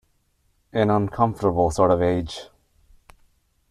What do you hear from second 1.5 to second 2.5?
sort of age.